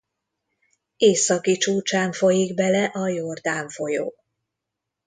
[0.97, 4.13] Északi csúcsán folyik bele a Jordán folyó.